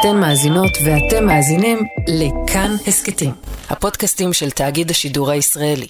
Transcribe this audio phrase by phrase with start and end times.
[0.00, 3.30] אתן מאזינות ואתם מאזינים לכאן הסכתים,
[3.70, 5.86] הפודקאסטים של תאגיד השידור הישראלי.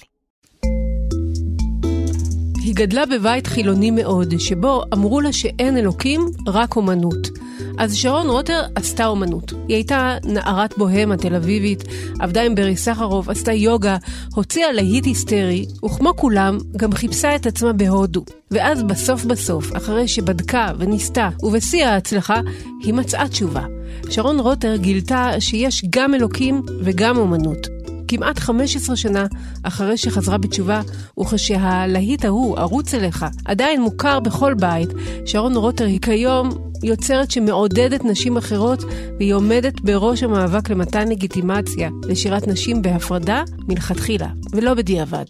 [2.63, 7.38] היא גדלה בבית חילוני מאוד, שבו אמרו לה שאין אלוקים, רק אומנות.
[7.77, 9.53] אז שרון רוטר עשתה אומנות.
[9.67, 11.83] היא הייתה נערת בוהמה תל אביבית,
[12.19, 13.97] עבדה עם ברי סחרוף, עשתה יוגה,
[14.35, 18.25] הוציאה להיט היסטרי, וכמו כולם, גם חיפשה את עצמה בהודו.
[18.51, 22.41] ואז בסוף בסוף, אחרי שבדקה וניסתה, ובשיא ההצלחה,
[22.83, 23.65] היא מצאה תשובה.
[24.09, 27.78] שרון רוטר גילתה שיש גם אלוקים וגם אומנות.
[28.09, 29.25] כמעט 15 שנה
[29.63, 30.81] אחרי שחזרה בתשובה,
[31.19, 34.89] וכשהלהיט ההוא, ערוץ אליך, עדיין מוכר בכל בית,
[35.25, 36.49] שרון רוטר היא כיום
[36.83, 38.83] יוצרת שמעודדת נשים אחרות,
[39.17, 45.25] והיא עומדת בראש המאבק למתן לגיטימציה לשירת נשים בהפרדה מלכתחילה, ולא בדיעבד.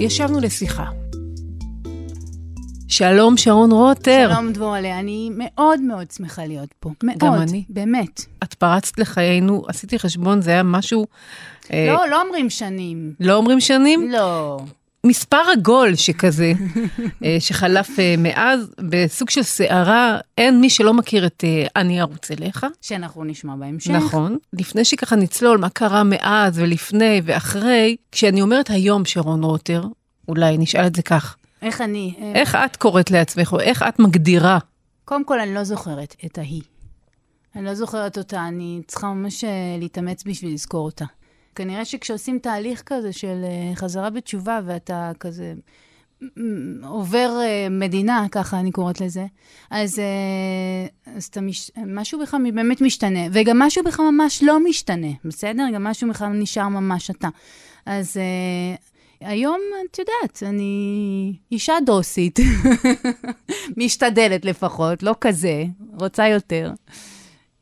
[0.00, 0.99] ישבנו לשיחה.
[2.90, 4.30] שלום, שרון רוטר.
[4.34, 6.90] שלום דבורלה, אני מאוד מאוד שמחה להיות פה.
[7.02, 7.18] מאוד.
[7.18, 7.64] גם אני.
[7.68, 8.24] באמת.
[8.44, 11.06] את פרצת לחיינו, עשיתי חשבון, זה היה משהו...
[11.72, 13.12] אה, לא, לא אומרים שנים.
[13.20, 14.10] לא אומרים שנים?
[14.10, 14.60] לא.
[15.06, 16.52] מספר עגול שכזה,
[17.24, 22.30] אה, שחלף אה, מאז, בסוג של סערה, אין מי שלא מכיר את אה, אני ארוץ
[22.30, 22.66] אליך.
[22.80, 23.90] שאנחנו נשמע בהמשך.
[23.90, 24.36] נכון.
[24.52, 29.84] לפני שככה נצלול מה קרה מאז ולפני ואחרי, כשאני אומרת היום שרון רוטר,
[30.28, 32.14] אולי נשאל את זה כך, איך אני?
[32.18, 34.58] אה, איך את קוראת לעצמך, או איך את מגדירה?
[35.04, 36.62] קודם כל, אני לא זוכרת את ההיא.
[37.56, 41.04] אני לא זוכרת אותה, אני צריכה ממש אה, להתאמץ בשביל לזכור אותה.
[41.54, 45.54] כנראה שכשעושים תהליך כזה של אה, חזרה בתשובה, ואתה כזה
[46.82, 49.26] עובר מדינה, ככה אני קוראת לזה,
[49.70, 50.00] אז,
[51.16, 51.70] אז אתה מש...
[51.86, 55.66] משהו בך באמת משתנה, וגם משהו בך ממש לא משתנה, בסדר?
[55.74, 57.28] גם משהו בך נשאר ממש אתה.
[57.86, 58.16] אז
[59.20, 62.38] היום, את יודעת, אני אישה דוסית,
[63.76, 65.64] משתדלת לפחות, לא כזה,
[66.00, 66.72] רוצה יותר.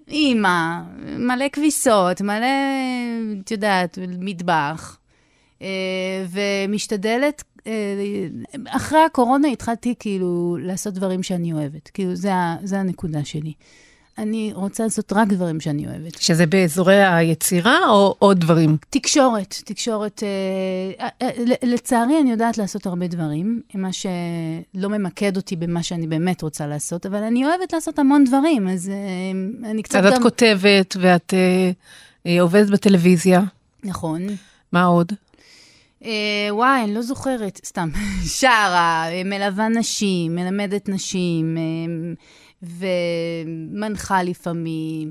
[0.09, 0.81] אימא,
[1.19, 2.47] מלא כביסות, מלא,
[3.45, 4.99] את יודעת, מטבח.
[5.63, 7.73] אה, ומשתדלת, אה,
[8.69, 11.89] אחרי הקורונה התחלתי כאילו לעשות דברים שאני אוהבת.
[11.89, 12.31] כאילו, זה,
[12.63, 13.53] זה הנקודה שלי.
[14.19, 16.23] אני רוצה לעשות רק דברים שאני אוהבת.
[16.23, 18.77] שזה באזורי היצירה או עוד דברים?
[18.91, 25.57] תקשורת, תקשורת, אה, אה, ל- לצערי אני יודעת לעשות הרבה דברים, מה שלא ממקד אותי
[25.57, 29.99] במה שאני באמת רוצה לעשות, אבל אני אוהבת לעשות המון דברים, אז אה, אני קצת
[29.99, 30.13] אז גם...
[30.13, 31.71] את כותבת ואת אה,
[32.27, 33.41] אה, עובדת בטלוויזיה,
[33.85, 34.27] נכון.
[34.73, 35.13] מה עוד?
[36.05, 37.89] אה, וואי, אני לא זוכרת, סתם.
[38.39, 41.63] שרה, אה, מלווה נשים, מלמדת נשים, אה,
[42.63, 45.11] ומנחה לפעמים.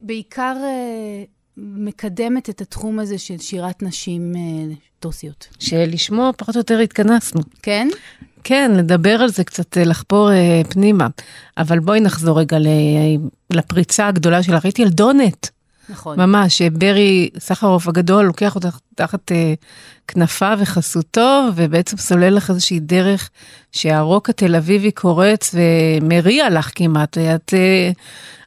[0.00, 1.24] בעיקר אה,
[1.56, 5.48] מקדמת את התחום הזה של שירת נשים אה, דוסיות.
[5.58, 7.40] שלשמו פחות או יותר התכנסנו.
[7.62, 7.88] כן?
[8.44, 11.06] כן, לדבר על זה קצת, אה, לחפור אה, פנימה.
[11.58, 12.66] אבל בואי נחזור רגע ל-
[13.52, 14.64] לפריצה הגדולה שלך.
[14.64, 15.50] הייתי ילדונת,
[15.88, 16.20] נכון.
[16.20, 19.54] ממש, ברי סחרוף הגדול לוקח אותך תחת אה,
[20.08, 23.30] כנפיו וחסותו, ובעצם סולל לך איזושהי דרך
[23.72, 27.18] שהרוק התל אביבי קורץ ומריע לך כמעט.
[27.18, 27.90] את, אה,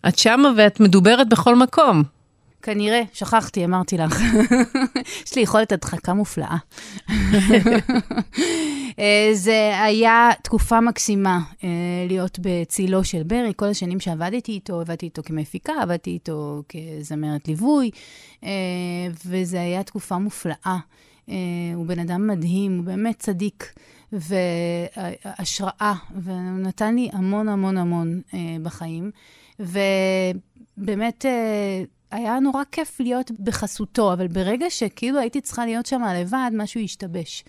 [0.10, 2.04] את שמה ואת מדוברת בכל מקום.
[2.62, 4.22] כנראה, שכחתי, אמרתי לך.
[5.26, 6.58] יש לי יכולת הדחקה מופלאה.
[9.00, 11.70] אה, זה היה תקופה מקסימה אה,
[12.08, 13.54] להיות בצילו של ברי.
[13.56, 17.92] כל השנים שעבדתי איתו, עבדתי איתו כמפיקה, עבדתי איתו כזמרת ליווי,
[18.44, 18.50] אה,
[19.26, 20.78] וזו הייתה תקופה מופלאה.
[21.30, 21.36] אה,
[21.76, 23.74] הוא בן אדם מדהים, הוא באמת צדיק
[24.12, 28.22] והשראה, והוא נתן לי המון המון המון
[28.64, 29.12] בחיים.
[29.60, 31.26] ובאמת,
[32.12, 37.44] היה נורא כיף להיות בחסותו, אבל ברגע שכאילו הייתי צריכה להיות שם לבד, משהו השתבש.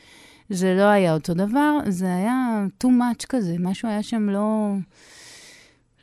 [0.52, 4.72] זה לא היה אותו דבר, זה היה too much כזה, משהו היה שם לא,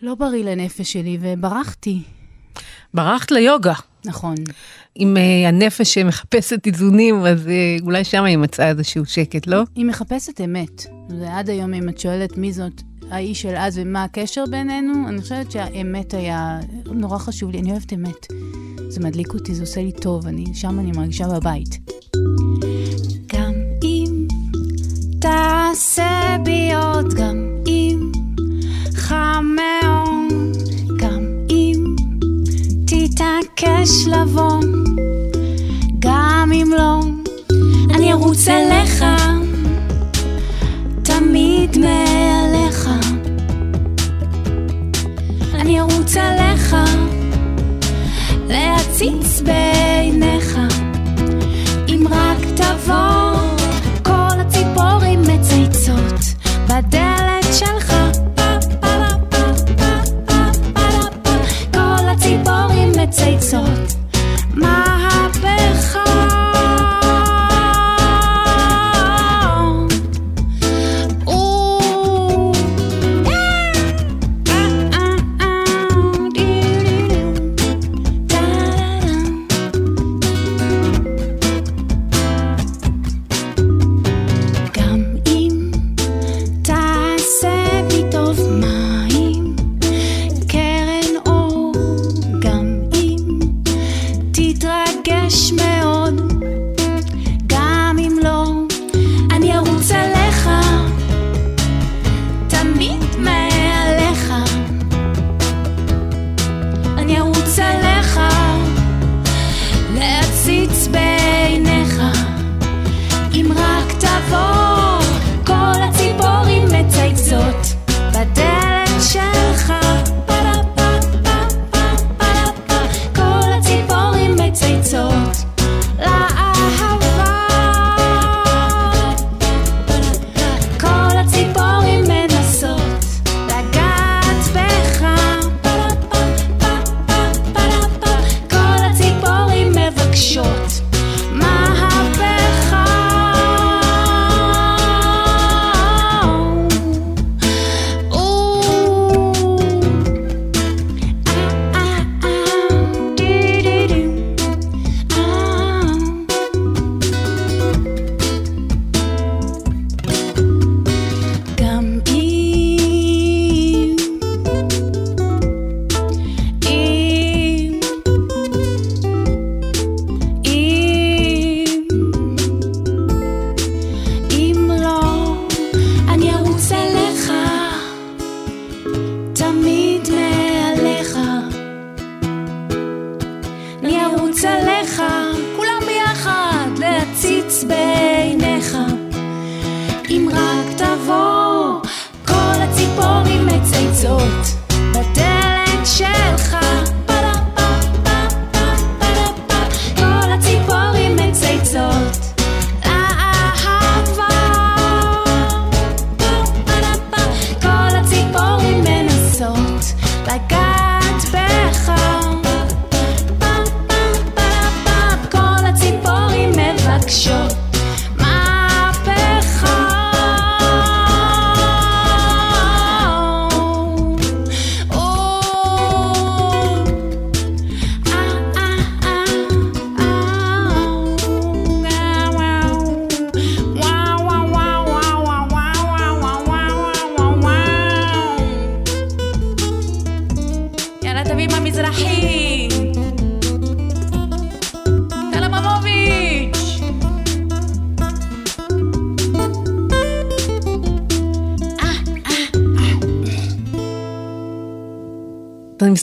[0.02, 2.02] לא בריא לנפש שלי, וברחתי.
[2.94, 3.74] ברחת ליוגה.
[4.06, 4.36] נכון.
[4.96, 9.64] עם אה, הנפש שמחפשת איזונים, אז אה, אולי שם היא מצאה איזשהו שקט, לא?
[9.76, 10.86] היא מחפשת אמת.
[11.20, 12.82] ועד היום, אם את שואלת מי זאת
[13.12, 17.60] האיש של אז ומה הקשר בינינו, אני חושבת שהאמת היה נורא חשוב לי.
[17.60, 18.28] אני אוהבת אמת.
[18.90, 21.80] זה מדליק אותי, זה עושה לי טוב, אני, שם אני מרגישה בבית.
[25.72, 27.36] תעשה בי עוד, גם
[27.68, 28.12] אם
[28.96, 30.58] חם מאוד,
[30.96, 31.84] גם אם
[32.86, 34.60] תתעקש לבוא,
[36.00, 37.00] גם אם לא,
[37.90, 39.06] אני ארוץ אליך,
[95.20, 96.69] מרגש מאוד.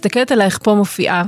[0.07, 1.25] מסתכלת עלייך פה מופיעה,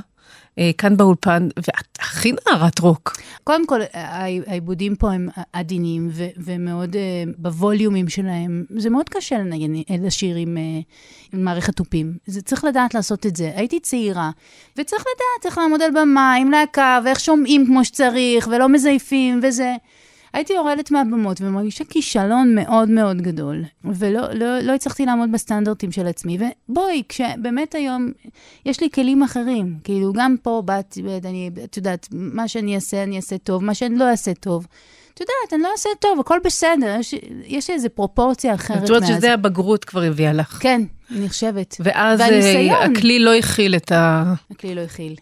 [0.58, 3.16] אה, כאן באולפן, ואת הכי נערת רוק.
[3.44, 6.98] קודם כל, העיבודים פה הם עדינים ו- ומאוד uh,
[7.38, 8.64] בווליומים שלהם.
[8.76, 12.12] זה מאוד קשה לנגן, אה, לשיר עם, uh, עם מערכת תופים.
[12.26, 13.52] זה צריך לדעת לעשות את זה.
[13.54, 14.30] הייתי צעירה,
[14.76, 19.74] וצריך לדעת איך לעמוד על במה עם להקה, ואיך שומעים כמו שצריך, ולא מזייפים וזה.
[20.32, 26.06] הייתי יורדת מהבמות ומרגישה כישלון מאוד מאוד גדול, ולא לא, לא הצלחתי לעמוד בסטנדרטים של
[26.06, 26.38] עצמי.
[26.68, 28.12] ובואי, כשבאמת היום
[28.66, 33.16] יש לי כלים אחרים, כאילו גם פה באתי, אני, את יודעת, מה שאני אעשה, אני
[33.16, 34.66] אעשה טוב, מה שאני לא אעשה טוב.
[35.14, 39.06] את יודעת, אני לא אעשה טוב, הכל בסדר, יש, יש איזו פרופורציה אחרת את אומרת.
[39.06, 40.58] שזה הבגרות כבר הביאה לך.
[40.60, 40.82] כן,
[41.16, 41.76] אני חושבת.
[41.80, 42.96] ואז אה, והניסיון.
[42.96, 44.34] הכלי לא הכיל את ה...
[44.50, 45.16] הכלי לא הכיל.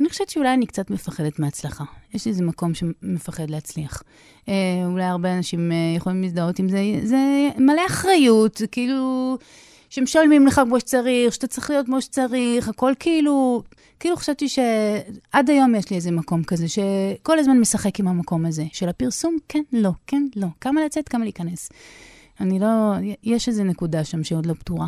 [0.00, 1.84] אני חושבת שאולי אני קצת מפחדת מהצלחה.
[2.14, 4.02] יש איזה מקום שמפחד להצליח.
[4.48, 6.78] אה, אולי הרבה אנשים אה, יכולים להזדהות עם זה.
[7.02, 9.38] זה מלא אחריות, זה כאילו
[9.90, 13.62] שמשלמים לך כמו שצריך, שאתה צריך להיות כמו שצריך, הכל כאילו...
[14.00, 18.64] כאילו חשבתי שעד היום יש לי איזה מקום כזה, שכל הזמן משחק עם המקום הזה,
[18.72, 20.46] של הפרסום, כן, לא, כן, לא.
[20.60, 21.68] כמה לצאת, כמה להיכנס.
[22.40, 22.94] אני לא,
[23.24, 24.86] יש איזו נקודה שם שעוד לא פתורה.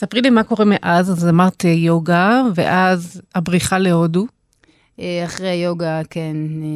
[0.00, 4.26] ספרי לי מה קורה מאז, אז אמרת אה, יוגה, ואז הבריחה להודו.
[5.00, 6.68] אה, אחרי יוגה, כן, אה,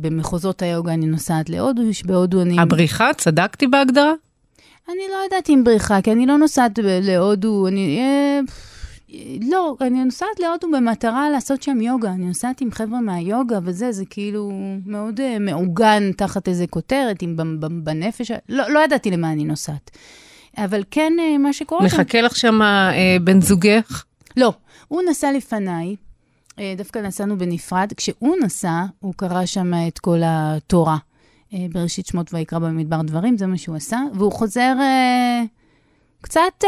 [0.00, 2.60] במחוזות היוגה אני נוסעת להודו, שבהודו אני...
[2.60, 4.12] הבריחה, צדקתי בהגדרה?
[4.88, 8.00] אני לא יודעת אם בריחה, כי אני לא נוסעת להודו, אני...
[9.50, 12.10] לא, אני נוסעת להודו במטרה לעשות שם יוגה.
[12.10, 14.52] אני נוסעת עם חבר'ה מהיוגה וזה, זה כאילו
[14.86, 17.36] מאוד uh, מעוגן תחת איזה כותרת, עם
[17.84, 18.30] בנפש.
[18.48, 19.90] לא, לא ידעתי למה אני נוסעת.
[20.56, 21.96] אבל כן, uh, מה שקורה שם...
[21.96, 24.04] מחכה לך שם אה, בן זוגך?
[24.36, 24.52] לא,
[24.88, 25.96] הוא נסע לפניי,
[26.76, 27.92] דווקא נסענו בנפרד.
[27.96, 30.96] כשהוא נסע, הוא קרא שם את כל התורה.
[31.52, 34.00] בראשית שמות ויקרא במדבר דברים, זה מה שהוא עשה.
[34.14, 34.74] והוא חוזר
[36.20, 36.64] קצת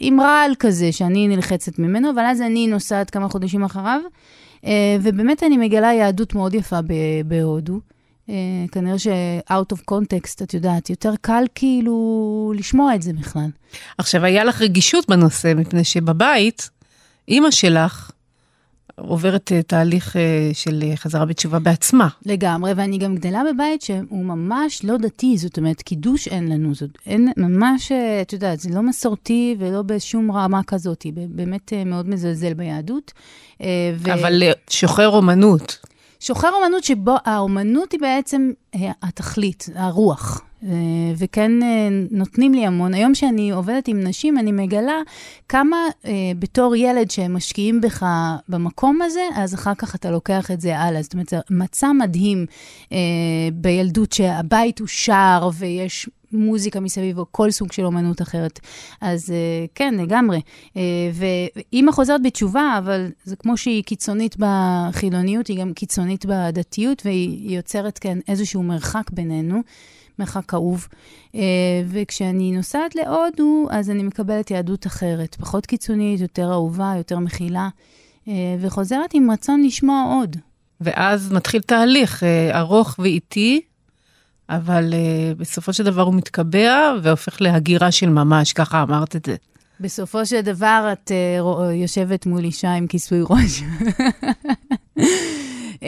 [0.00, 4.00] עם רעל כזה, שאני נלחצת ממנו, אבל אז אני נוסעת כמה חודשים אחריו.
[4.66, 6.78] אה, ובאמת אני מגלה יהדות מאוד יפה
[7.26, 7.80] בהודו.
[8.30, 8.34] אה,
[8.72, 13.48] כנראה ש-out of context, את יודעת, יותר קל כאילו לשמוע את זה בכלל.
[13.98, 16.70] עכשיו, היה לך רגישות בנושא, מפני שבבית,
[17.28, 18.10] אימא שלך
[18.96, 22.08] עוברת אה, תהליך אה, של אה, חזרה בתשובה בעצמה.
[22.26, 26.90] לגמרי, ואני גם גדלה בבית שהוא ממש לא דתי, זאת אומרת, קידוש אין לנו, זאת
[27.06, 33.12] אין, ממש, את יודעת, זה לא מסורתי ולא בשום רמה כזאת, באמת מאוד מזלזל ביהדות.
[33.96, 35.78] ו- אבל שוחר אומנות.
[36.24, 40.42] שוחר אומנות שבו האומנות היא בעצם אה, התכלית, הרוח.
[40.62, 40.68] אה,
[41.16, 42.94] וכן אה, נותנים לי המון.
[42.94, 44.96] היום שאני עובדת עם נשים, אני מגלה
[45.48, 45.76] כמה
[46.38, 48.06] בתור ילד שהם משקיעים בך
[48.48, 51.02] במקום הזה, אז אחר כך אתה לוקח את זה הלאה.
[51.02, 52.46] זאת אומרת, זה מצע מדהים
[53.52, 56.08] בילדות שהבית הוא שער ויש...
[56.34, 58.60] מוזיקה מסביב, או כל סוג של אומנות אחרת.
[59.00, 60.40] אז אה, כן, לגמרי.
[60.76, 60.82] אה,
[61.14, 67.98] ואימא חוזרת בתשובה, אבל זה כמו שהיא קיצונית בחילוניות, היא גם קיצונית בדתיות, והיא יוצרת
[67.98, 69.60] כאן איזשהו מרחק בינינו.
[70.18, 70.88] מרחק כאוב.
[71.34, 71.40] אה,
[71.88, 77.68] וכשאני נוסעת להודו, אז אני מקבלת יהדות אחרת, פחות קיצונית, יותר אהובה, יותר מכילה,
[78.60, 80.36] וחוזרת עם רצון לשמוע עוד.
[80.80, 82.22] ואז מתחיל תהליך
[82.52, 83.60] ארוך ואיטי,
[84.48, 89.36] אבל אה, בסופו של דבר הוא מתקבע והופך להגירה של ממש, ככה אמרת את זה.
[89.80, 93.62] בסופו של דבר, את uh, יושבת מול אישה עם כיסוי ראש.
[94.98, 95.02] uh,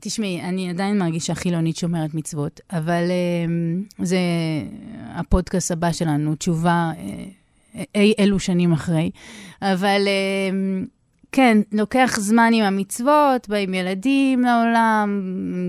[0.00, 4.18] תשמעי, אני עדיין מרגישה חילונית שומרת מצוות, אבל uh, זה
[5.14, 9.10] הפודקאסט הבא שלנו, תשובה uh, אי אלו שנים אחרי.
[9.62, 10.88] אבל uh,
[11.32, 15.20] כן, לוקח זמן עם המצוות, באים ילדים לעולם,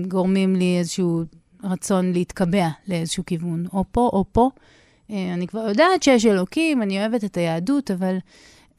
[0.08, 1.24] גורמים לי איזשהו
[1.62, 4.50] רצון להתקבע לאיזשהו כיוון, או פה או פה.
[5.10, 8.16] אה, אני כבר יודעת שיש אלוקים, אני אוהבת את היהדות, אבל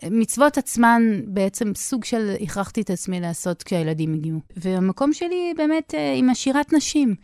[0.03, 4.39] מצוות עצמן בעצם סוג של הכרחתי את עצמי לעשות כשהילדים הגיעו.
[4.57, 7.15] והמקום שלי באמת אה, עם השירת נשים.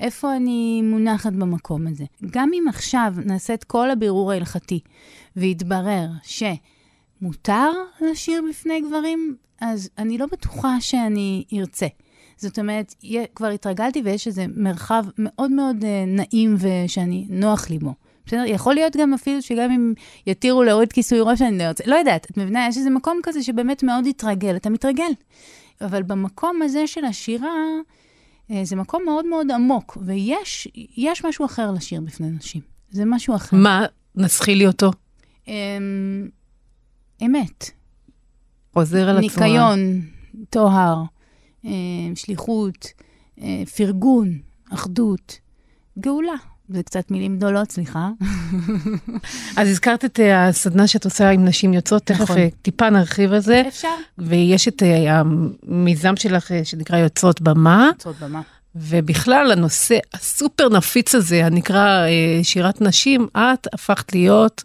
[0.00, 2.04] איפה אני מונחת במקום הזה?
[2.30, 4.80] גם אם עכשיו נעשה את כל הבירור ההלכתי
[5.36, 11.86] ויתברר שמותר לשיר בפני גברים, אז אני לא בטוחה שאני ארצה.
[12.36, 12.94] זאת אומרת,
[13.34, 17.94] כבר התרגלתי ויש איזה מרחב מאוד מאוד אה, נעים ושאני, נוח לי בו.
[18.26, 18.44] בסדר?
[18.46, 19.92] יכול להיות גם אפילו שגם אם
[20.26, 21.84] יתירו להוריד כיסוי ראש, אני לא ארצה.
[21.86, 22.66] לא יודעת, את מבינה?
[22.68, 25.10] יש איזה מקום כזה שבאמת מאוד התרגל, אתה מתרגל.
[25.80, 27.54] אבל במקום הזה של השירה,
[28.50, 32.60] אה, זה מקום מאוד מאוד עמוק, ויש יש משהו אחר לשיר בפני נשים.
[32.90, 33.56] זה משהו אחר.
[33.56, 33.86] מה?
[34.14, 34.90] נסחי לי אותו.
[35.48, 36.28] אמ,
[37.22, 37.70] אמת.
[38.74, 39.44] חוזר על עצמו.
[39.44, 40.00] ניקיון,
[40.50, 41.02] טוהר,
[42.14, 42.86] שליחות,
[43.40, 44.38] אה, פרגון,
[44.70, 45.38] אחדות,
[45.98, 46.34] גאולה.
[46.68, 48.10] זה קצת מילים גדולות, סליחה.
[49.56, 52.38] אז הזכרת את אה, הסדנה שאת עושה עם נשים יוצאות, תכף נכון.
[52.38, 53.62] אה, טיפה נרחיב על זה.
[53.68, 53.94] אפשר.
[54.18, 58.40] ויש את אה, המיזם שלך אה, שנקרא יוצרות במה, יוצרות במה.
[58.76, 64.64] ובכלל הנושא הסופר נפיץ הזה, הנקרא אה, שירת נשים, את הפכת להיות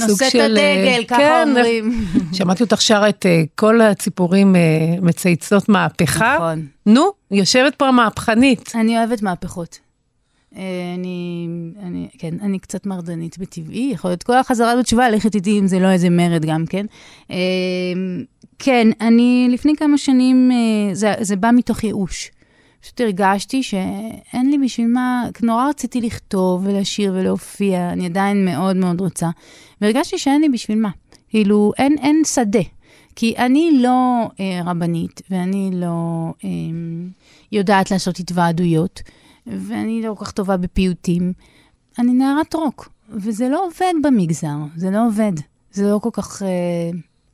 [0.00, 0.38] נושאת של...
[0.38, 2.04] אה, הדגל, ככה כן, אומרים.
[2.32, 4.60] שמעתי אותך שרה את אה, כל הציפורים אה,
[5.02, 6.34] מצייצות מהפכה.
[6.36, 6.66] נכון.
[6.86, 8.72] נו, יושבת פה המהפכנית.
[8.74, 9.78] אני אוהבת מהפכות.
[10.56, 11.48] אה, אני,
[11.82, 15.78] אני, כן, אני קצת מרדנית בטבעי, יכול להיות כל החזרה בתשובה, לכת איתי אם זה
[15.78, 16.86] לא איזה מרד גם כן.
[17.30, 17.36] אה,
[18.58, 22.30] כן, אני לפני כמה שנים, אה, זה, זה בא מתוך ייאוש.
[22.80, 29.00] פשוט הרגשתי שאין לי בשביל מה, נורא רציתי לכתוב ולשיר ולהופיע, אני עדיין מאוד מאוד
[29.00, 29.28] רוצה,
[29.80, 30.90] והרגשתי שאין לי בשביל מה.
[31.28, 32.60] כאילו, אין, אין שדה.
[33.16, 36.48] כי אני לא אה, רבנית, ואני לא אה,
[37.52, 39.02] יודעת לעשות התוועדויות,
[39.46, 41.32] ואני לא כל כך טובה בפיוטים.
[41.98, 45.32] אני נערת רוק, וזה לא עובד במגזר, זה לא עובד.
[45.72, 46.42] זה לא כל כך...
[46.42, 46.90] אה,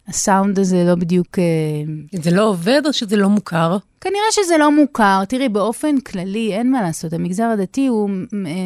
[0.08, 1.38] הסאונד הזה לא בדיוק...
[1.38, 1.44] אה,
[2.22, 3.76] זה לא עובד או שזה לא מוכר?
[4.02, 5.24] כנראה שזה לא מוכר.
[5.28, 7.12] תראי, באופן כללי, אין מה לעשות.
[7.12, 8.10] המגזר הדתי הוא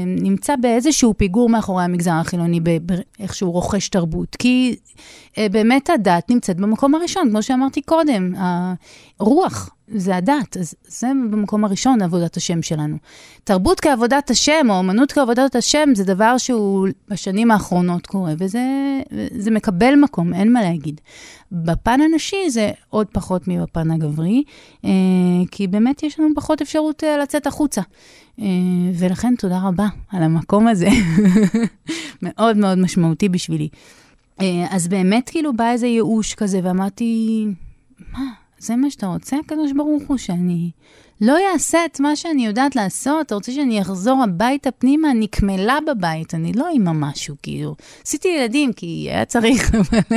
[0.06, 4.36] נמצא באיזשהו פיגור מאחורי המגזר החילוני, באיך שהוא רוכש תרבות.
[4.36, 4.76] כי
[5.38, 8.32] אה, באמת הדת נמצאת במקום הראשון, כמו שאמרתי קודם.
[9.20, 12.96] הרוח זה הדת, אז זה במקום הראשון עבודת השם שלנו.
[13.44, 19.94] תרבות כעבודת השם, או אמנות כעבודת השם, זה דבר שהוא בשנים האחרונות קורה, וזה מקבל
[19.94, 21.00] מקום, אין מה להגיד.
[21.52, 24.42] בפן הנשי זה עוד פחות מבפן הגברי,
[24.84, 24.90] אה,
[25.50, 27.82] כי באמת יש לנו פחות אפשרות אה, לצאת החוצה.
[28.40, 28.46] אה,
[28.94, 30.88] ולכן תודה רבה על המקום הזה,
[32.22, 33.68] מאוד מאוד משמעותי בשבילי.
[34.70, 37.46] אז באמת כאילו בא איזה ייאוש כזה, ואמרתי,
[38.12, 38.20] מה,
[38.58, 40.70] זה מה שאתה רוצה, הקדוש ברוך הוא, שאני
[41.20, 43.26] לא אעשה את מה שאני יודעת לעשות?
[43.26, 45.10] אתה רוצה שאני אחזור הביתה פנימה?
[45.10, 47.74] אני קמלה בבית, אני לא אימא משהו, כאילו.
[48.06, 49.70] עשיתי ילדים כי היה צריך,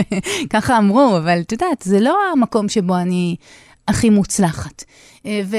[0.53, 3.35] ככה אמרו, אבל את יודעת, זה לא המקום שבו אני
[3.87, 4.83] הכי מוצלחת.
[5.25, 5.57] אה, ו...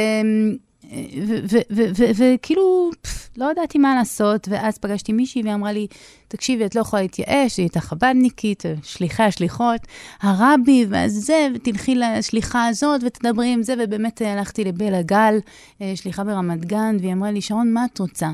[2.16, 2.90] וכאילו,
[3.36, 5.86] לא ידעתי מה לעשות, ואז פגשתי מישהי והיא אמרה לי,
[6.28, 9.80] תקשיבי, את לא יכולה להתייאש, היא הייתה חב"דניקית, שליחי השליחות,
[10.20, 15.38] הרבי, ואז זה, ותלכי לשליחה הזאת ותדברי עם זה, ובאמת הלכתי לבלה גל,
[15.82, 18.30] אה, שליחה ברמת גן, והיא אמרה לי, שרון, מה את רוצה?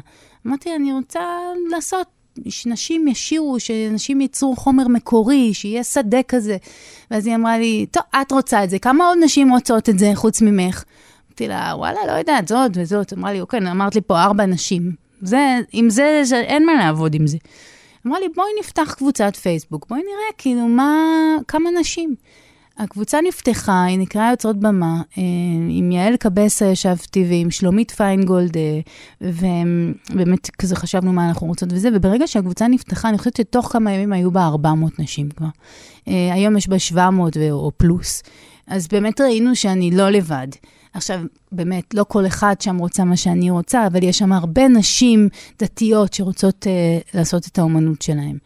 [0.46, 1.20] אמרתי, אני רוצה
[1.70, 2.06] לעשות
[2.48, 6.56] שנשים ישירו, שנשים ייצרו חומר מקורי, שיהיה שדה כזה.
[7.10, 10.10] ואז היא אמרה לי, טוב, את רוצה את זה, כמה עוד נשים רוצות את זה
[10.14, 10.84] חוץ ממך?
[11.36, 13.12] אמרתי לה, וואלה, לא יודעת, זאת וזאת.
[13.12, 14.92] אמרה לי, אוקיי, אמרת לי פה ארבע נשים.
[15.22, 17.38] זה, עם זה, זה, אין מה לעבוד עם זה.
[18.06, 20.94] אמרה לי, בואי נפתח קבוצת פייסבוק, בואי נראה, כאילו, מה,
[21.48, 22.14] כמה נשים.
[22.78, 25.22] הקבוצה נפתחה, היא נקראה יוצרות במה, אה,
[25.68, 28.80] עם יעל קבסה ישבתי ועם שלומית פיינגולד, אה,
[29.20, 34.12] ובאמת כזה חשבנו מה אנחנו רוצות וזה, וברגע שהקבוצה נפתחה, אני חושבת שתוך כמה ימים
[34.12, 35.48] היו בה 400 נשים כבר.
[36.08, 38.22] אה, היום יש בה 700 או פלוס.
[38.66, 40.48] אז באמת ראינו שאני לא לבד.
[40.96, 41.20] עכשיו,
[41.52, 46.12] באמת, לא כל אחד שם רוצה מה שאני רוצה, אבל יש שם הרבה נשים דתיות
[46.12, 48.38] שרוצות uh, לעשות את האומנות שלהן.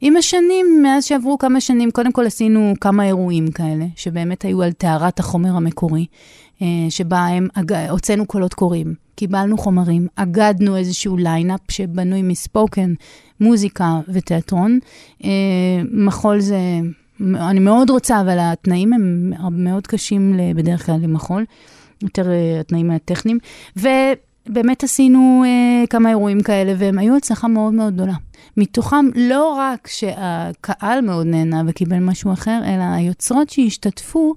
[0.00, 4.72] עם השנים, מאז שעברו כמה שנים, קודם כל עשינו כמה אירועים כאלה, שבאמת היו על
[4.72, 6.06] טהרת החומר המקורי,
[6.58, 7.48] uh, שבהם
[7.90, 12.94] הוצאנו קולות קוראים, קיבלנו חומרים, אגדנו איזשהו lineup שבנוי מ spoken,
[13.40, 14.78] מוזיקה ותיאטרון.
[15.22, 15.26] Uh,
[15.92, 16.58] מחול זה,
[17.20, 21.44] אני מאוד רוצה, אבל התנאים הם מאוד קשים בדרך כלל למחול.
[22.02, 23.38] יותר uh, התנאים הטכניים.
[23.76, 28.14] ובאמת עשינו uh, כמה אירועים כאלה, והם היו הצלחה מאוד מאוד גדולה.
[28.56, 34.34] מתוכם לא רק שהקהל מאוד נהנה וקיבל משהו אחר, אלא היוצרות שהשתתפו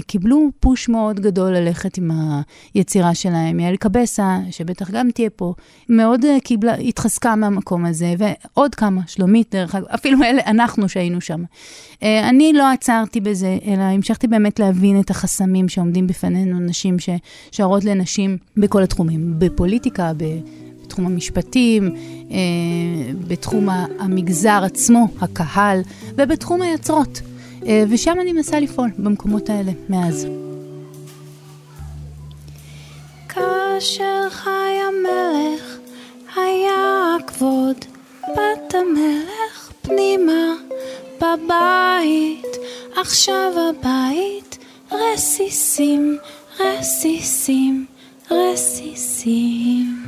[0.00, 2.10] קיבלו פוש מאוד גדול ללכת עם
[2.74, 3.60] היצירה שלהם.
[3.60, 5.54] יעל קבסה, שבטח גם תהיה פה,
[5.88, 11.20] מאוד אה, קיבלה, התחזקה מהמקום הזה, ועוד כמה, שלומית דרך אגב, אפילו אלה, אנחנו שהיינו
[11.20, 11.42] שם.
[12.02, 17.84] אה, אני לא עצרתי בזה, אלא המשכתי באמת להבין את החסמים שעומדים בפנינו, נשים ששרות
[17.84, 20.24] לנשים בכל התחומים, בפוליטיקה, ב...
[20.92, 21.94] בתחום המשפטים,
[22.30, 22.36] אה,
[23.28, 25.80] בתחום המגזר עצמו, הקהל,
[26.16, 27.20] ובתחום היוצרות.
[27.66, 30.26] אה, ושם אני מנסה לפעול, במקומות האלה, מאז.
[33.28, 35.78] כאשר חי המלך,
[36.36, 37.76] היה כבוד
[38.22, 40.54] בת המלך פנימה
[41.16, 42.56] בבית,
[42.96, 44.58] עכשיו הבית
[44.92, 46.18] רסיסים,
[46.60, 47.86] רסיסים,
[48.30, 50.02] רסיסים.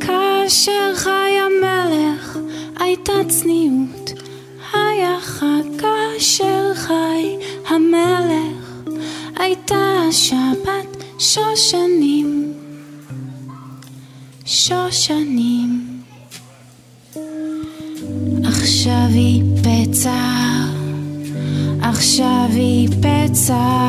[0.00, 2.38] כאשר חי המלך,
[2.76, 4.10] הייתה צניעות,
[4.90, 8.94] היה חג כאשר חי המלך,
[9.36, 12.52] הייתה שבת שושנים,
[14.44, 16.00] שושנים.
[18.44, 20.64] עכשיו היא פצע,
[21.82, 23.86] עכשיו היא פצע,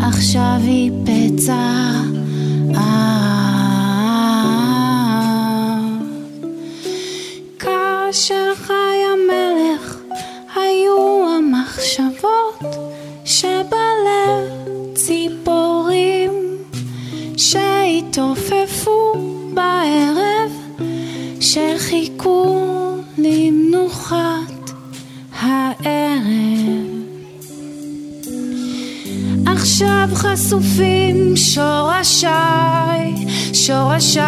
[0.00, 1.90] עכשיו היא פצע.
[7.58, 8.83] כאשר חי
[11.98, 12.76] המחשבות
[13.24, 14.50] שבלב
[14.94, 16.30] ציפורים
[17.36, 19.12] שהתעופפו
[19.54, 20.52] בערב
[21.40, 22.70] שחיכו
[23.18, 24.70] למנוחת
[25.40, 26.84] הערב.
[29.46, 33.14] עכשיו חשופים שורשיי,
[33.52, 34.24] שורשיי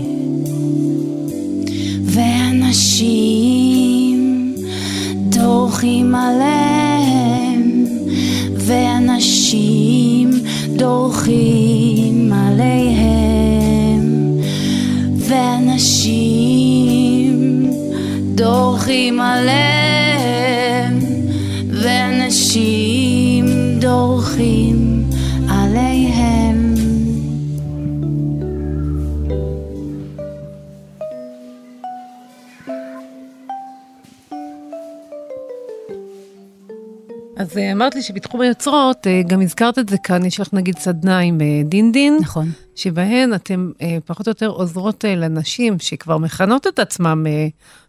[37.57, 40.77] אז אה, אמרת לי שבתחום היוצרות, אה, גם הזכרת את זה כאן, יש לך נגיד
[40.77, 42.17] סדנה עם אה, דין דין.
[42.21, 42.51] נכון.
[42.75, 43.69] שבהן אתן
[44.05, 47.23] פחות או יותר עוזרות לנשים שכבר מכנות את עצמן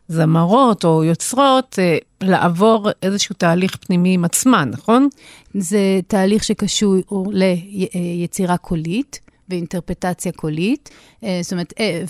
[0.09, 1.79] זמרות או יוצרות,
[2.21, 5.09] לעבור איזשהו תהליך פנימי עם עצמן, נכון?
[5.55, 6.95] זה תהליך שקשור
[7.33, 9.21] ליצירה קולית.
[9.49, 10.91] ואינטרפטציה קולית,
[11.25, 12.03] אה, זאת אומרת, אה,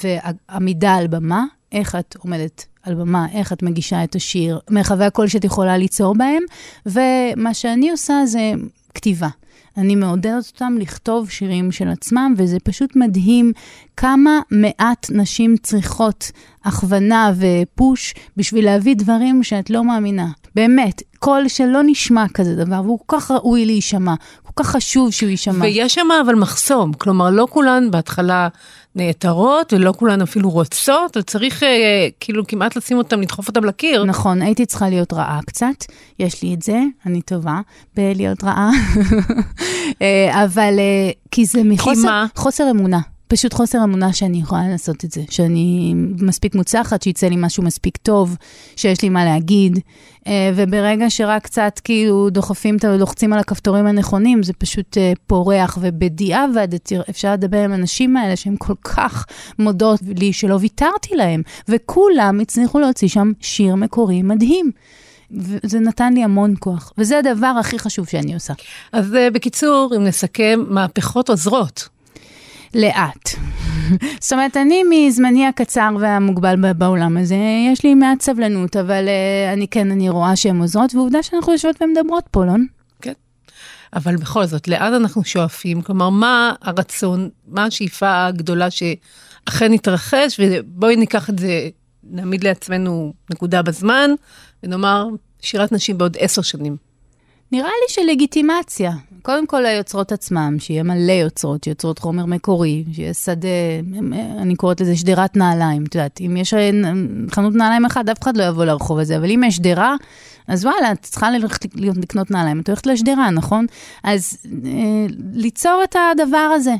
[0.48, 5.28] ועמידה על במה, איך את עומדת על במה, איך את מגישה את השיר, מרחבי הקול
[5.28, 6.42] שאת יכולה ליצור בהם,
[6.86, 8.52] ומה שאני עושה זה
[8.94, 9.28] כתיבה.
[9.76, 13.52] אני מעודדת אותם לכתוב שירים של עצמם, וזה פשוט מדהים
[13.96, 16.30] כמה מעט נשים צריכות
[16.64, 20.28] הכוונה ופוש בשביל להביא דברים שאת לא מאמינה.
[20.54, 25.30] באמת, קול שלא נשמע כזה דבר, והוא כל כך ראוי להישמע, כל כך חשוב שהוא
[25.30, 25.64] יישמע.
[25.64, 28.48] ויש שם אבל מחסום, כלומר לא כולן בהתחלה
[28.94, 34.04] נעתרות ולא כולן אפילו רוצות, וצריך אה, כאילו כמעט לשים אותם, לדחוף אותם לקיר.
[34.04, 35.84] נכון, הייתי צריכה להיות רעה קצת,
[36.18, 37.60] יש לי את זה, אני טובה
[37.96, 38.70] בלהיות רעה.
[40.02, 42.26] אה, אבל אה, כי זה מחוסר מה?
[42.34, 43.00] חוסר אמונה.
[43.28, 47.96] פשוט חוסר אמונה שאני יכולה לעשות את זה, שאני מספיק מוצלחת, שיצא לי משהו מספיק
[47.96, 48.36] טוב,
[48.76, 49.78] שיש לי מה להגיד,
[50.26, 55.12] אה, וברגע שרק קצת כאילו דוחפים, את ה- לוחצים על הכפתורים הנכונים, זה פשוט אה,
[55.26, 56.68] פורח, ובדיעבד
[57.10, 59.26] אפשר לדבר עם האנשים האלה שהן כל כך
[59.58, 64.70] מודות לי שלא ויתרתי להם, וכולם הצליחו להוציא שם שיר מקורי מדהים.
[65.30, 68.54] וזה נתן לי המון כוח, וזה הדבר הכי חשוב שאני עושה.
[68.92, 71.88] אז אה, בקיצור, אם נסכם, מהפכות עוזרות.
[72.74, 73.28] לאט.
[74.20, 77.36] זאת אומרת, אני מזמני הקצר והמוגבל בעולם הזה,
[77.72, 81.82] יש לי מעט סבלנות, אבל uh, אני כן, אני רואה שהן עוזרות, ועובדה שאנחנו יושבות
[81.82, 82.52] ומדברות פה, לא?
[83.02, 83.12] כן.
[83.92, 85.82] אבל בכל זאת, לאן אנחנו שואפים?
[85.82, 91.68] כלומר, מה הרצון, מה השאיפה הגדולה שאכן יתרחש, ובואי ניקח את זה,
[92.02, 94.10] נעמיד לעצמנו נקודה בזמן,
[94.62, 95.06] ונאמר,
[95.40, 96.87] שירת נשים בעוד עשר שנים.
[97.52, 98.92] נראה לי שלגיטימציה.
[99.22, 103.48] קודם כל היוצרות עצמם, שיהיה מלא יוצרות, שיוצרות חומר מקורי, שיהיה שדה,
[104.38, 105.84] אני קוראת לזה שדרת נעליים.
[105.84, 106.70] את יודעת, אם יש אה,
[107.30, 109.96] חנות נעליים אחת, אף אחד לא יבוא לרחוב הזה, אבל אם יש שדרה,
[110.48, 113.66] אז וואלה, את צריכה ללכת לקנות נעליים, את הולכת לשדרה, נכון?
[114.04, 114.70] אז אה,
[115.32, 116.74] ליצור את הדבר הזה,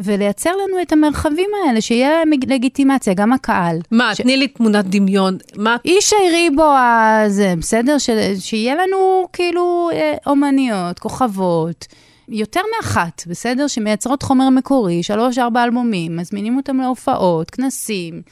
[0.00, 2.10] ולייצר לנו את המרחבים האלה, שיהיה
[2.46, 3.78] לגיטימציה, גם הקהל.
[3.90, 6.12] מה, תני לי תמונת דמיון, מה איש
[6.56, 7.98] בו הזה, בסדר?
[7.98, 8.10] ש...
[8.38, 11.86] שיהיה לנו כאילו אה, אומניות, כוכבות,
[12.28, 13.66] יותר מאחת, בסדר?
[13.66, 18.22] שמייצרות חומר מקורי, שלוש-ארבע אלבומים, מזמינים אותם להופעות, כנסים,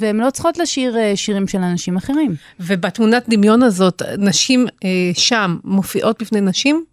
[0.00, 2.34] והן לא צריכות לשיר אה, שירים של אנשים אחרים.
[2.60, 6.84] ובתמונת דמיון הזאת, נשים אה, שם מופיעות בפני נשים?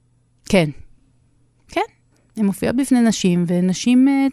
[0.45, 0.69] כן.
[1.67, 1.81] כן.
[2.37, 4.27] הן מופיעות בפני נשים, ונשים, אה,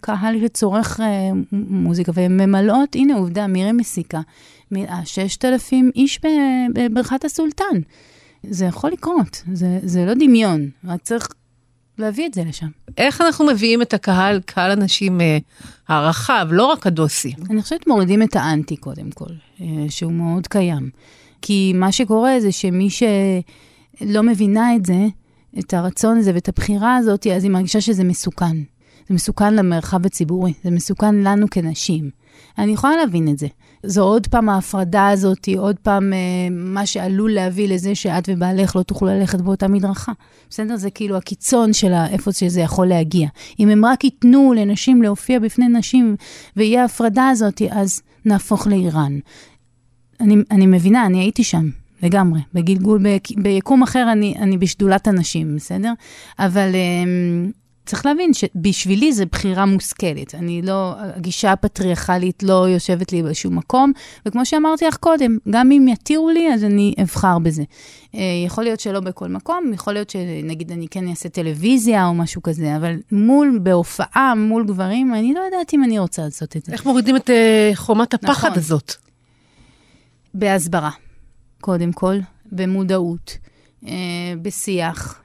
[0.00, 1.00] קהל שצורך
[1.52, 4.20] מוזיקה, והן ממלאות, הנה עובדה, מירי מסיקה,
[4.70, 7.80] מילאה 6,000 איש ב- בבריכת הסולטן.
[8.50, 11.28] זה יכול לקרות, זה, זה לא דמיון, רק צריך
[11.98, 12.66] להביא את זה לשם.
[12.98, 15.38] איך אנחנו מביאים את הקהל, קהל הנשים אה,
[15.88, 17.34] הרחב, לא רק הדוסי?
[17.50, 19.30] אני חושבת מורידים את האנטי קודם כל,
[19.60, 20.90] אה, שהוא מאוד קיים.
[21.42, 25.06] כי מה שקורה זה שמי שלא מבינה את זה,
[25.58, 28.56] את הרצון הזה ואת הבחירה הזאת, אז היא מרגישה שזה מסוכן.
[29.08, 32.10] זה מסוכן למרחב הציבורי, זה מסוכן לנו כנשים.
[32.58, 33.46] אני יכולה להבין את זה.
[33.86, 36.18] זו עוד פעם ההפרדה הזאת, עוד פעם אה,
[36.50, 40.12] מה שעלול להביא לזה שאת ובעלך לא תוכלו ללכת באותה מדרכה.
[40.50, 40.76] בסדר?
[40.76, 43.28] זה כאילו הקיצון של איפה שזה יכול להגיע.
[43.60, 46.16] אם הם רק ייתנו לנשים להופיע בפני נשים
[46.56, 49.18] ויהיה ההפרדה הזאת, אז נהפוך לאיראן.
[50.20, 51.68] אני, אני מבינה, אני הייתי שם.
[52.02, 53.02] לגמרי, בגלגול,
[53.36, 55.92] ביקום אחר אני, אני בשדולת הנשים, בסדר?
[56.38, 57.52] אבל um,
[57.86, 60.34] צריך להבין שבשבילי זו בחירה מושכלת.
[60.34, 63.92] אני לא, הגישה הפטריארכלית לא יושבת לי בשום מקום,
[64.26, 67.62] וכמו שאמרתי לך קודם, גם אם יתירו לי, אז אני אבחר בזה.
[67.62, 68.16] Uh,
[68.46, 72.76] יכול להיות שלא בכל מקום, יכול להיות שנגיד אני כן אעשה טלוויזיה או משהו כזה,
[72.76, 76.72] אבל מול, בהופעה, מול גברים, אני לא יודעת אם אני רוצה לעשות את זה.
[76.72, 78.58] איך מורידים את uh, חומת הפחד נכון.
[78.58, 78.94] הזאת?
[80.34, 80.90] בהסברה,
[81.60, 82.16] קודם כל,
[82.52, 83.38] במודעות,
[83.86, 83.92] אה,
[84.42, 85.23] בשיח, אה,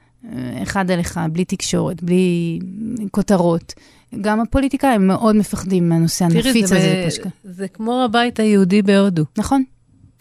[0.62, 2.58] אחד על אחד, בלי תקשורת, בלי
[3.10, 3.74] כותרות.
[4.20, 7.02] גם הפוליטיקאים מאוד מפחדים מהנושא הנפיץ זה, הזה.
[7.06, 7.28] ב- פשקה.
[7.44, 9.24] זה כמו הבית היהודי בהודו.
[9.38, 9.64] נכון,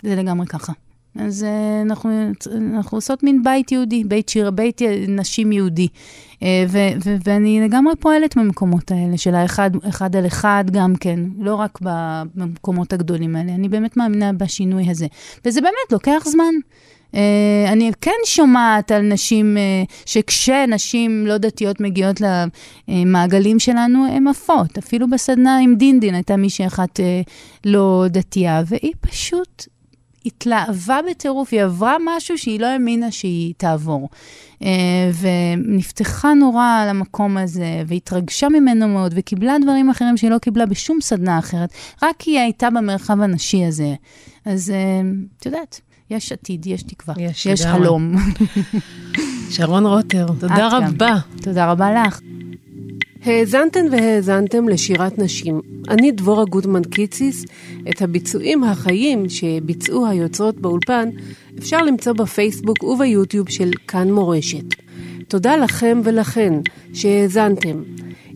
[0.03, 0.73] זה לגמרי ככה.
[1.15, 2.31] אז אה, אנחנו,
[2.73, 5.88] אנחנו עושות מין בית יהודי, בית שיר, בית נשים יהודי.
[6.43, 11.19] אה, ו- ו- ואני לגמרי פועלת במקומות האלה, של האחד אחד על אחד גם כן,
[11.39, 15.07] לא רק במקומות הגדולים האלה, אני באמת מאמינה בשינוי הזה.
[15.45, 16.53] וזה באמת לוקח זמן.
[17.13, 17.17] Uh,
[17.72, 22.22] אני כן שומעת על נשים, uh, שכשנשים לא דתיות מגיעות
[22.88, 24.78] למעגלים שלנו, הן עפות.
[24.78, 27.04] אפילו בסדנה עם דינדין הייתה מישהי אחת uh,
[27.65, 29.65] לא דתייה, והיא פשוט
[30.26, 34.10] התלהבה בטירוף, היא עברה משהו שהיא לא האמינה שהיא תעבור.
[34.60, 34.65] Uh,
[35.22, 41.02] ונפתחה נורא על המקום הזה, והתרגשה ממנו מאוד, וקיבלה דברים אחרים שהיא לא קיבלה בשום
[41.02, 41.69] סדנה אחרת,
[42.04, 43.93] רק כי היא הייתה במרחב הנשי הזה.
[44.45, 45.06] אז uh,
[45.38, 47.62] את יודעת, יש עתיד, יש תקווה, יש, יש.
[47.62, 48.15] חלום.
[49.54, 50.69] שרון רוטר, תודה.
[50.72, 51.15] רבה.
[51.41, 52.19] תודה רבה לך.
[53.24, 55.62] האזנתן והאזנתם לשירת נשים.
[55.89, 57.45] אני דבורה גוטמן קיציס.
[57.89, 61.10] את הביצועים החיים שביצעו היוצרות באולפן
[61.60, 64.65] אפשר למצוא בפייסבוק וביוטיוב של כאן מורשת.
[65.28, 66.54] תודה לכם ולכן
[66.93, 67.84] שהאזנתם.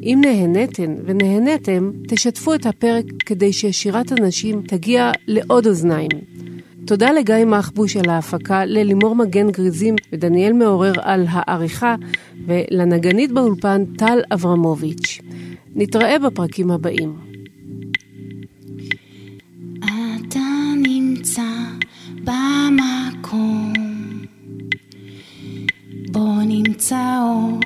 [0.03, 6.32] אם נהניתן ונהניתם, תשתפו את הפרק כדי ששירת הנשים תגיע לעוד אוזניים.
[6.87, 11.95] תודה לגיא מחבוש על ההפקה, ללימור מגן גריזים ודניאל מעורר על העריכה,
[12.45, 15.21] ולנגנית באולפן טל אברמוביץ'.
[15.75, 17.13] נתראה בפרקים הבאים.
[19.79, 20.39] אתה
[20.77, 21.41] נמצא
[22.23, 23.73] במקום
[26.11, 27.65] בו נמצאות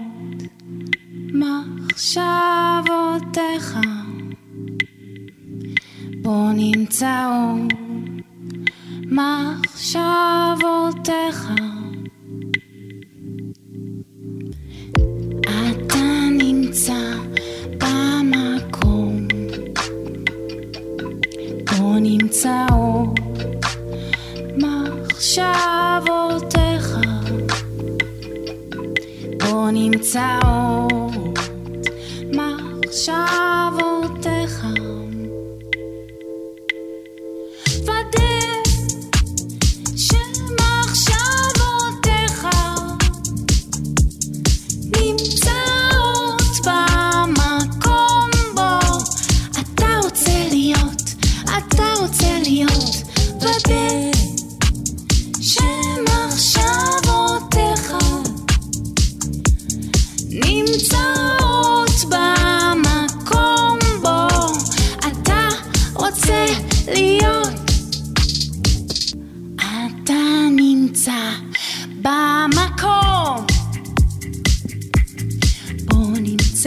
[1.89, 2.17] מחשבותיך
[6.21, 7.86] בו נמצאות
[9.11, 9.97] מחשבותיך.
[15.41, 17.13] אתה נמצא
[17.77, 19.27] במקום.
[21.77, 23.19] בו נמצאות
[24.57, 25.37] מחשבותיך.
[29.39, 30.66] בו נמצאות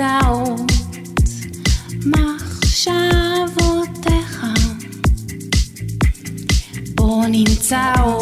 [0.00, 0.72] נמצאות
[2.06, 2.86] מחשבותיך.
[6.94, 8.19] בו נמצאות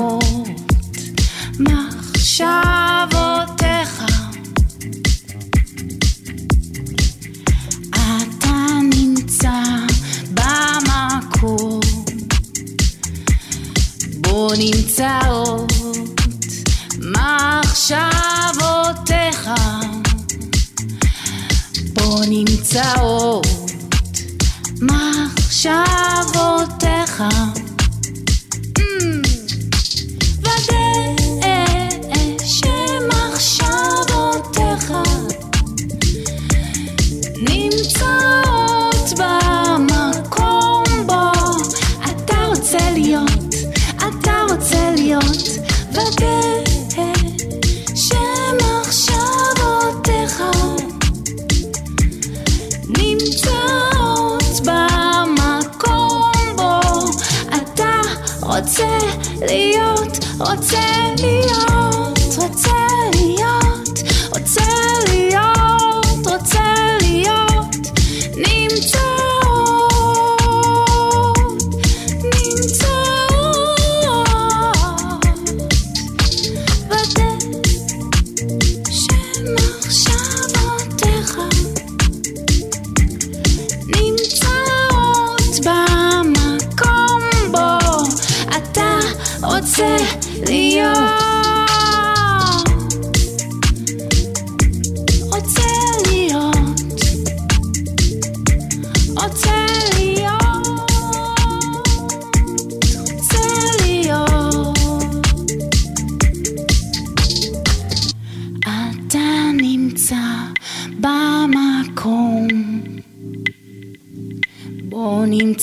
[60.48, 60.97] להיות,